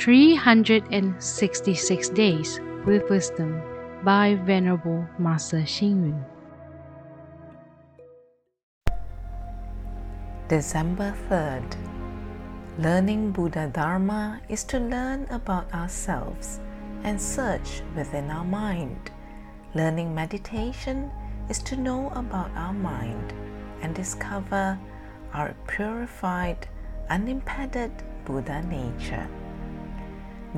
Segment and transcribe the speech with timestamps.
[0.00, 3.60] 366 Days with Wisdom
[4.02, 6.24] by Venerable Master Hsing.
[10.48, 11.76] December 3rd.
[12.78, 16.60] Learning Buddha Dharma is to learn about ourselves
[17.04, 19.10] and search within our mind.
[19.74, 21.10] Learning meditation
[21.50, 23.34] is to know about our mind
[23.82, 24.78] and discover
[25.34, 26.66] our purified,
[27.10, 27.92] unimpeded
[28.24, 29.28] Buddha nature.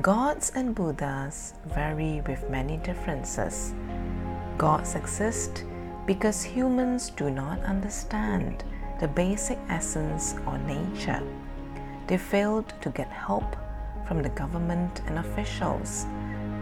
[0.01, 3.75] Gods and Buddhas vary with many differences.
[4.57, 5.65] Gods exist
[6.07, 8.63] because humans do not understand
[8.99, 11.21] the basic essence or nature.
[12.07, 13.55] They failed to get help
[14.07, 16.07] from the government and officials.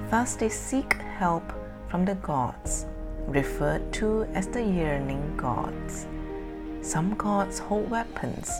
[0.10, 1.54] Thus, they seek help
[1.88, 2.86] from the gods,
[3.28, 6.06] referred to as the yearning gods.
[6.82, 8.52] Some gods hold weapons,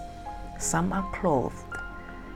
[0.60, 1.71] some are clothed,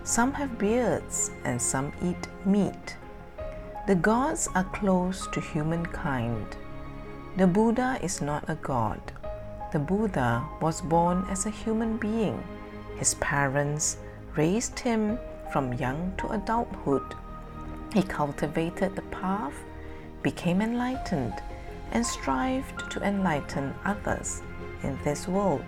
[0.06, 2.96] some have beards, and some eat meat.
[3.88, 6.56] The gods are close to humankind.
[7.36, 9.02] The Buddha is not a god
[9.76, 12.42] the Buddha was born as a human being.
[12.96, 13.98] His parents
[14.38, 15.20] raised him
[15.52, 17.14] from young to adulthood.
[17.94, 19.54] He cultivated the path,
[20.24, 21.34] became enlightened,
[21.92, 24.42] and strived to enlighten others
[24.84, 25.66] in this world.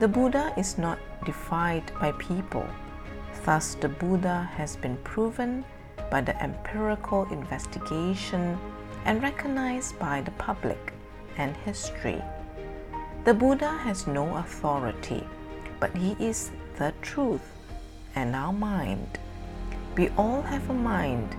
[0.00, 2.66] The Buddha is not defied by people.
[3.48, 5.64] Thus, the Buddha has been proven
[6.10, 8.58] by the empirical investigation
[9.06, 10.92] and recognized by the public
[11.38, 12.22] and history.
[13.24, 15.24] The Buddha has no authority,
[15.80, 17.40] but he is the truth
[18.14, 19.18] and our mind.
[19.96, 21.34] We all have a mind,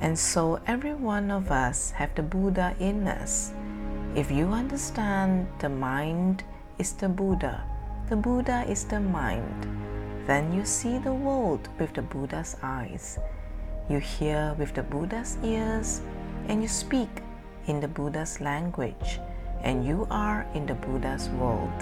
[0.00, 3.52] and so every one of us have the Buddha in us.
[4.16, 6.42] If you understand the mind
[6.78, 7.62] is the Buddha,
[8.08, 9.87] the Buddha is the mind,
[10.28, 13.18] then you see the world with the Buddha's eyes.
[13.88, 16.02] You hear with the Buddha's ears,
[16.48, 17.08] and you speak
[17.66, 19.20] in the Buddha's language
[19.62, 21.72] and you are in the Buddha's world.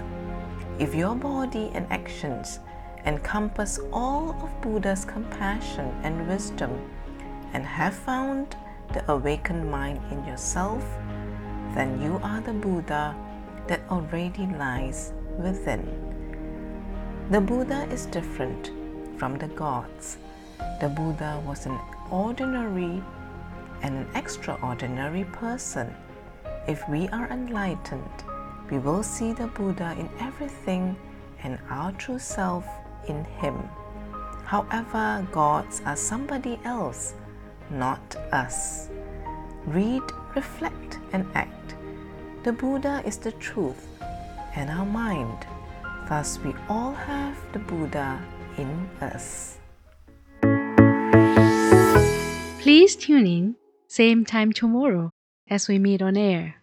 [0.78, 2.60] If your body and actions
[3.04, 6.70] encompass all of Buddha's compassion and wisdom
[7.52, 8.56] and have found
[8.92, 10.84] the awakened mind in yourself,
[11.74, 13.14] then you are the Buddha
[13.66, 16.15] that already lies within.
[17.30, 18.70] The Buddha is different
[19.18, 20.18] from the gods.
[20.80, 21.78] The Buddha was an
[22.10, 23.02] ordinary
[23.82, 25.94] and an extraordinary person
[26.66, 28.24] if we are enlightened,
[28.70, 30.96] we will see the Buddha in everything
[31.44, 32.66] and our true self
[33.06, 33.56] in Him.
[34.44, 37.14] However, gods are somebody else,
[37.70, 38.88] not us.
[39.66, 40.02] Read,
[40.34, 41.76] reflect, and act.
[42.42, 43.86] The Buddha is the truth
[44.56, 45.46] and our mind.
[46.08, 48.20] Thus, we all have the Buddha
[48.56, 49.58] in us.
[52.60, 53.56] Please tune in,
[53.88, 55.10] same time tomorrow
[55.48, 56.56] as we meet on air.